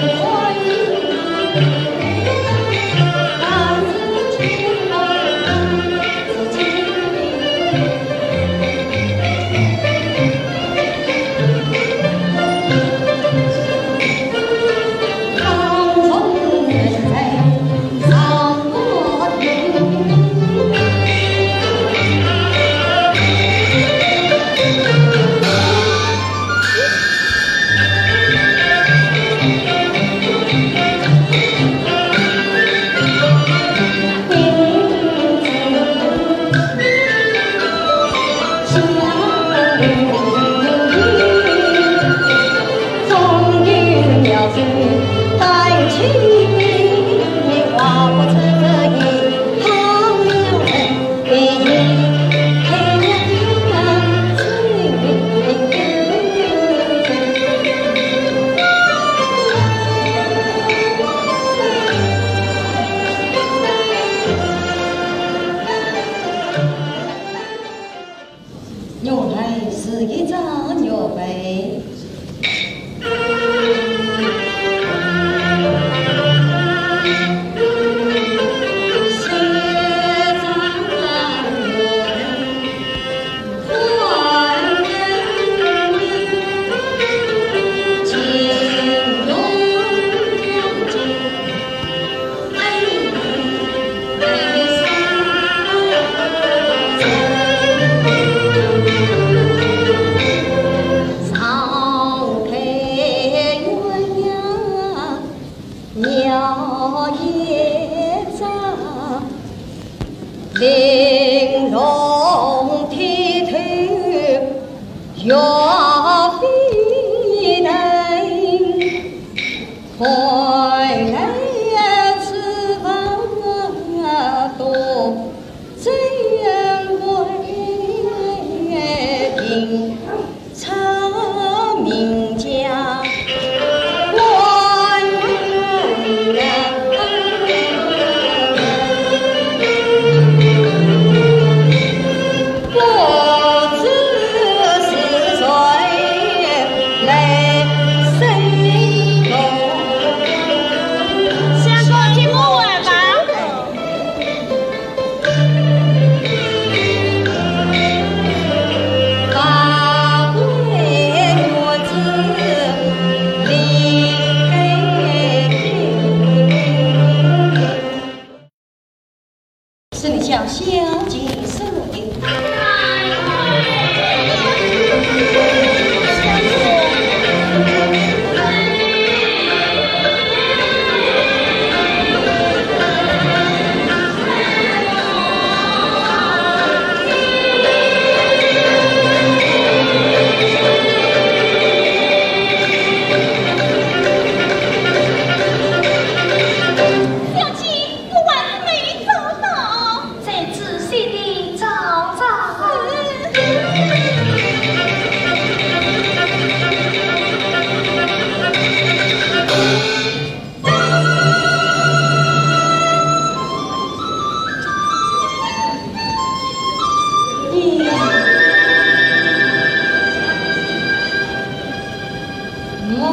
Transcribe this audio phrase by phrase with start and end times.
[0.00, 0.27] Amen.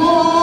[0.06, 0.35] amor.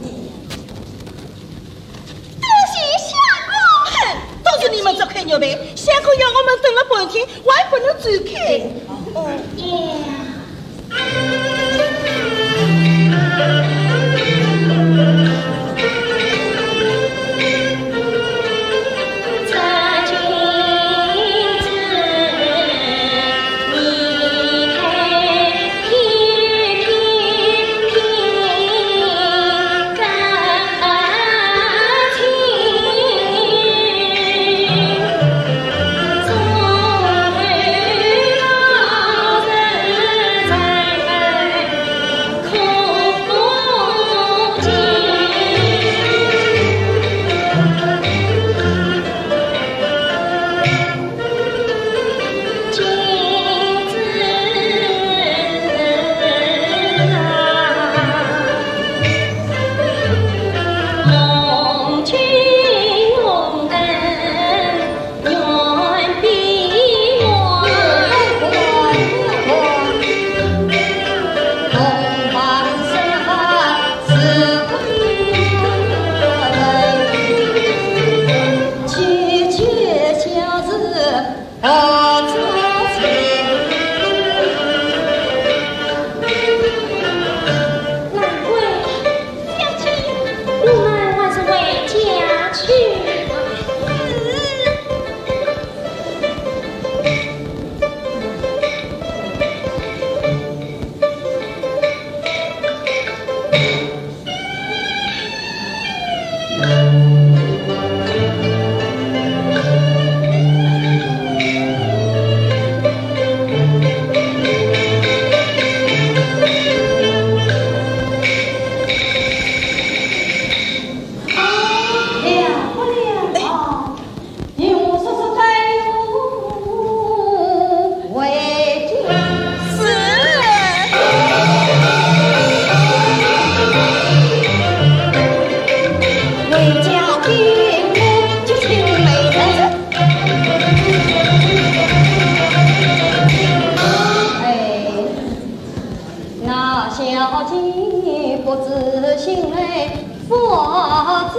[0.00, 0.30] 你。
[4.42, 8.58] 都是你们这块牛排下菇要我们等了半天我还不能走开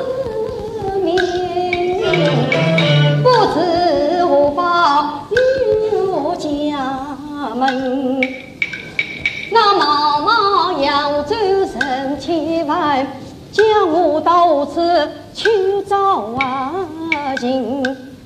[0.02, 0.10] 心
[0.92, 1.10] 来佛子命，
[3.24, 4.60] 不知何报
[5.32, 6.46] 入家
[7.56, 7.62] 门。
[9.54, 13.06] 那茫茫扬州人千万，
[13.52, 15.50] 将我到此去
[15.88, 16.38] 找
[17.40, 17.84] 寻。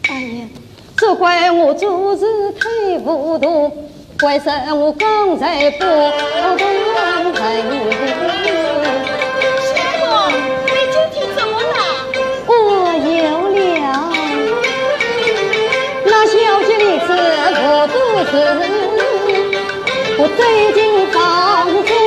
[0.09, 0.47] 哎呀，
[0.97, 3.71] 只怪我做事太糊涂，
[4.19, 6.57] 怪什我刚才不懂
[7.33, 8.14] 人
[20.17, 22.04] 我走进房中